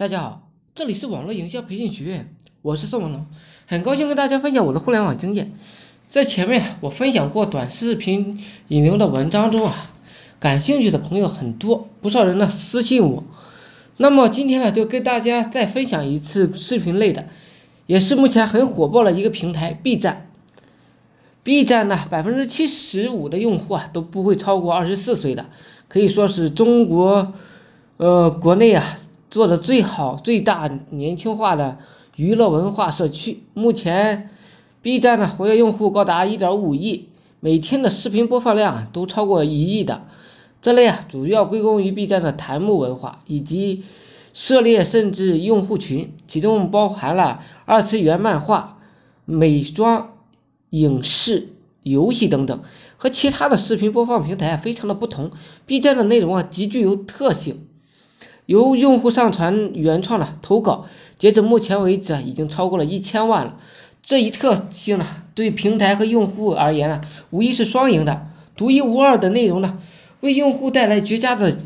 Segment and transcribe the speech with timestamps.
[0.00, 3.26] 大家好，这里是网络营销培训学院，我是宋文龙，
[3.66, 5.52] 很高兴跟大家分享我的互联网经验。
[6.08, 9.90] 在前面我分享过短视频引流的文章中啊，
[10.38, 13.24] 感兴趣的朋友很多，不少人呢私信我。
[13.98, 17.26] 那么今天呢，就跟大家再分享一次视频类的，
[17.84, 20.30] 也是目前很火爆的一个平台 B 站。
[21.42, 25.44] B 站呢，百分之七十五的用户啊都不会超过二十四岁的，
[25.88, 27.34] 可以说是中国
[27.98, 28.96] 呃国内啊。
[29.30, 31.78] 做的最好、最大年轻化的
[32.16, 33.44] 娱乐文化社区。
[33.54, 34.30] 目前
[34.82, 37.08] ，B 站的活跃用户高达1.5亿，
[37.38, 40.02] 每天的视频播放量都超过一亿的。
[40.60, 43.84] 这类啊，主要归功于 B 站的弹幕文化以及
[44.34, 48.78] 涉猎甚至用户群，其中包含了二次元漫画、
[49.24, 50.14] 美妆、
[50.70, 51.50] 影视、
[51.84, 52.60] 游戏等等。
[52.96, 55.30] 和其他的视频播放平台非常的不同
[55.64, 57.66] ，B 站的内容啊极具有特性。
[58.50, 60.86] 由用户上传原创的投稿，
[61.20, 63.54] 截止目前为止，已经超过了一千万了。
[64.02, 68.26] 这一特性呢，对平台和用户而言呢，无疑是双赢的。
[68.56, 69.78] 独一无二的内容呢，
[70.18, 71.56] 为用户带来绝佳的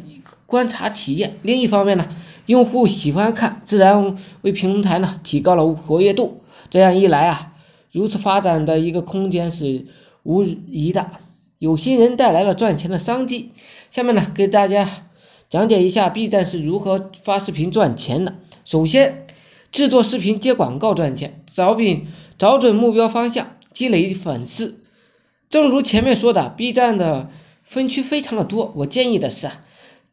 [0.45, 1.39] 观察体验。
[1.41, 2.07] 另一方面呢，
[2.45, 6.43] 用户喜欢看，自然为平台呢提高了活跃度。
[6.69, 7.55] 这样一来啊，
[7.93, 9.87] 如此发展的一个空间是
[10.23, 11.13] 无疑的，
[11.59, 13.53] 有心人带来了赚钱的商机。
[13.91, 14.87] 下面呢，给大家。
[15.51, 18.35] 讲解一下 B 站是如何发视频赚钱的。
[18.65, 19.27] 首先，
[19.71, 22.03] 制作视频接广告赚钱，找准
[22.39, 24.81] 找准目标方向，积累粉丝。
[25.49, 27.31] 正如前面说的，B 站的
[27.63, 28.73] 分区非常的多。
[28.77, 29.61] 我建议的是啊，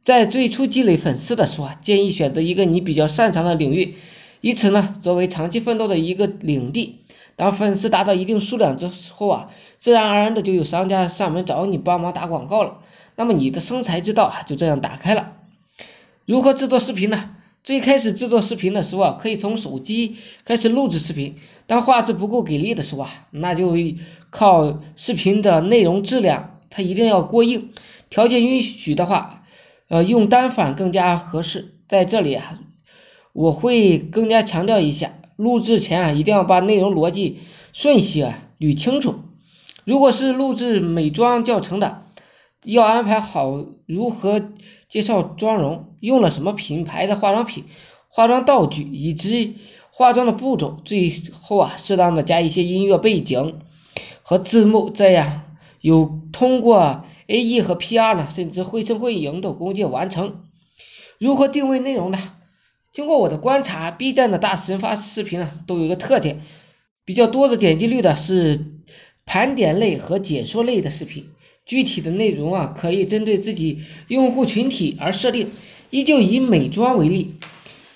[0.06, 3.96] 在最初积累粉丝的时候啊，建议选择一个你比较擅长的领域，
[4.42, 7.00] 以此呢作为长期奋斗的一个领地。
[7.36, 9.48] 当粉丝达到一定数量之后啊，
[9.80, 12.80] 自然而然的就有商家上门找你帮忙打广告了。
[13.22, 15.34] 那么你的生财之道啊就这样打开了。
[16.26, 17.36] 如何制作视频呢？
[17.64, 21.36] 最开始制作视频的时候啊，可以从手机开始录制视频。
[21.68, 23.78] 当画质不够给力的时候啊，那就
[24.32, 27.70] 靠视频的内容质量，它一定要过硬。
[28.10, 29.44] 条件允许的话，
[29.88, 31.76] 呃，用单反更加合适。
[31.88, 32.60] 在这里啊，
[33.34, 37.42] 我会更加强调一下，录制前啊，一定要把内容逻辑
[37.72, 39.20] 顺序啊捋清楚。
[39.84, 42.01] 如果是录制美妆教程的。
[42.64, 44.52] 要安排好如何
[44.88, 47.66] 介绍妆容，用了什么品牌的化妆品、
[48.10, 49.56] 化妆道具以及
[49.92, 53.60] 化妆的步骤，最后啊，适当的加一些音乐背景
[54.22, 55.44] 和字幕，这样
[55.82, 60.44] 有通过 AE 和 PR 呢，甚至绘声绘影的工具完成。
[61.18, 62.36] 如何定位内容呢？
[62.92, 66.42] 经过我的观察，B 站的大神发视频呢，都有一个特点，
[67.06, 68.66] 比较多的点击率的是
[69.26, 71.30] 盘点类和解说类的视频。
[71.66, 75.52] 具体的内容啊，可以针对自己用户群体而设定。
[75.90, 77.36] 依旧以美妆为例，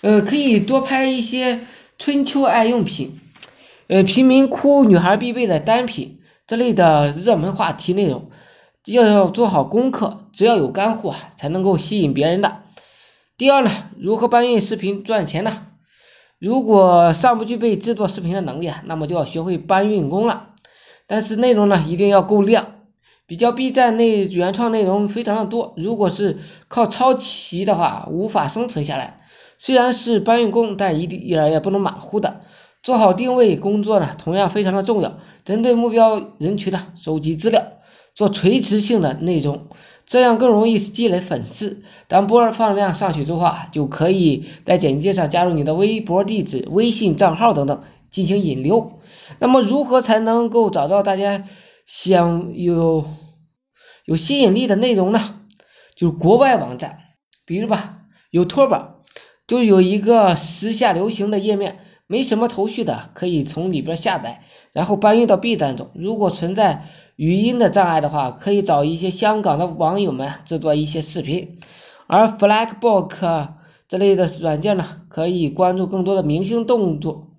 [0.01, 1.61] 呃，可以多拍一些
[1.97, 3.19] 春秋爱用品，
[3.87, 8.29] 呃，贫民窟女孩必备的单品这类的热门话题内容。
[8.85, 12.63] 要要做好功课，只要有干货，才能够吸引别人的。
[13.37, 15.67] 第二呢，如何搬运视频赚钱呢？
[16.37, 20.49] 如果尚不具备制作视频的能力啊，那么就要学会搬运工了。
[21.07, 22.74] 但是内容呢，一定要够量。
[23.27, 26.37] 比较 B 站内原创内容非常的多，如果是
[26.67, 29.17] 靠抄袭的话，无法生存下来。
[29.57, 32.41] 虽然是搬运工，但一定一点也不能马虎的。
[32.83, 35.17] 做好定位工作呢，同样非常的重要。
[35.43, 37.63] 针对目标人群的收集资料，
[38.13, 39.69] 做垂直性的内容，
[40.05, 41.81] 这样更容易积累粉丝。
[42.07, 47.81] 当播放量上去之后啊，就可以在简介上加入你的微博地址、微信账号等等
[48.11, 48.99] 进行引流。
[49.39, 51.43] 那么如何才能够找到大家？
[51.85, 53.06] 想有
[54.06, 55.41] 有吸引力的内容呢，
[55.96, 57.00] 就是国外网站，
[57.46, 58.00] 比如吧，
[58.31, 58.96] 有托吧，
[59.47, 65.91] 就有一个时下流行的页面，没什么头绪的，可以从里边下载，然后搬运到 B 站中。
[65.94, 66.85] 如果存在
[67.16, 71.59] 语音的障碍的话，可以找一些香港的网友们制作一些视频。
[72.07, 73.50] 而 Flagbook
[73.88, 77.31] 这类的软件呢，可以关注更多的明星动作，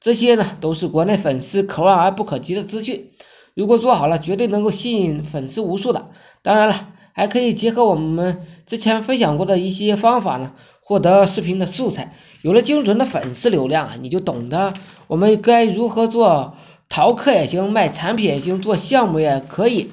[0.00, 3.10] 这些呢都是国内粉丝可望而不可及的资讯。
[3.54, 6.10] 如果做好了，绝对能够吸引粉丝无数的。
[6.42, 12.14] 当然了，还可以结合我们之前分享过的一些方法呢，获得视频的素材。
[12.42, 14.74] 有了精准的粉丝流量啊，你就懂得
[15.06, 16.56] 我们该如何做
[16.88, 19.92] 淘客也行，卖产品也行，做项目也可以，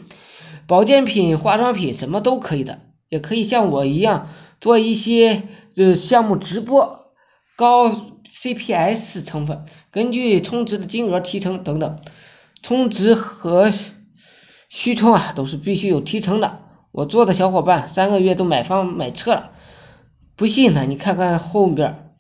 [0.66, 2.80] 保健品、化妆品什么都可以的。
[3.10, 4.30] 也可以像我一样
[4.62, 5.44] 做一些
[5.76, 7.08] 呃项目直播，
[7.56, 7.90] 高
[8.32, 12.00] CPS 成分，根据充值的金额提成等等。
[12.62, 13.72] 充值和
[14.68, 16.60] 续充啊，都是必须有提成的。
[16.92, 19.52] 我做的小伙伴三个月都买房买车了，
[20.36, 20.86] 不信呢？
[20.88, 22.12] 你看看后边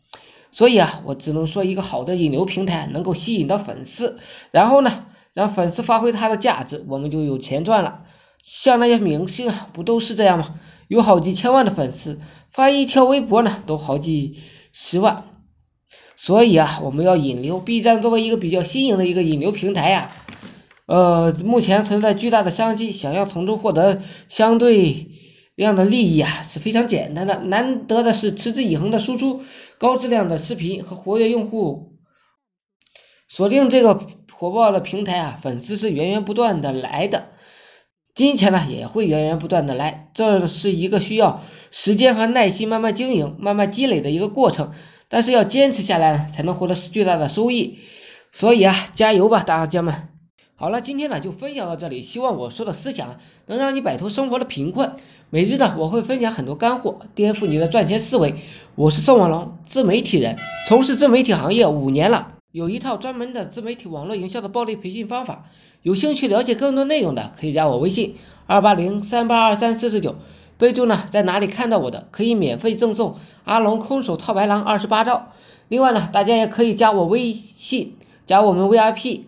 [0.51, 4.19] 所以啊，我只能说一个好的引流平台能够吸引到粉丝，
[4.51, 8.01] 然后呢，让粉丝发挥他的价值，我们就有钱赚了。
[8.41, 10.55] 像那些明星啊，不都是这样吗？
[10.87, 12.19] 有好几千万的粉丝，
[12.51, 14.39] 发一条微博呢，都好几
[14.71, 15.25] 十万。
[16.21, 17.61] 所以啊，我们要引流。
[17.61, 20.11] B 站作为一个比较新颖的一个引流平台呀，
[20.85, 25.07] 呃，目前存在巨大的商机，想要从中获得相对
[25.55, 27.39] 量的利益啊，是非常简单的。
[27.43, 29.43] 难得的是持之以恒的输出
[29.77, 31.93] 高质量的视频和活跃用户，
[33.29, 34.01] 锁定这个
[34.33, 37.29] 火爆的平台啊，粉丝是源源不断的来的，
[38.13, 40.11] 金钱呢也会源源不断的来。
[40.13, 44.73] 这是一个需要时间和耐心慢慢经营、慢慢积累的一个过程。
[45.09, 47.79] 但是要坚持下来，才能获得巨大的收益。
[48.31, 50.07] 所以啊，加油吧，大家们！
[50.55, 52.03] 好了，今天呢就分享到这里。
[52.03, 53.17] 希望我说的思想
[53.47, 54.93] 能让你摆脱生活的贫困。
[55.31, 58.35] 每日呢，我会分享很多干货，颠覆你的赚钱思维。
[58.75, 65.45] 我是宋文龙，自媒体人，从事自媒体行业五年了，有一套专门的自媒体网络营销的暴力培训方法。
[65.81, 70.17] 有兴趣了解更多内容的，可以加我微信二八零三八二三四四九。
[70.59, 73.15] 备注呢，在哪里看到我的，可以免费赠送
[73.45, 75.31] 阿龙空手套白狼二十八招。
[75.69, 77.95] 另外呢，大家也可以加我微信，
[78.27, 79.21] 加我们 VIP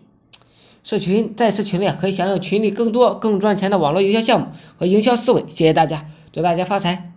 [0.84, 5.42] 社群，在社群里可以享有群里更多更赚钱的网络营销项目和营销思维。
[5.48, 7.11] 谢谢大家，祝大家发财！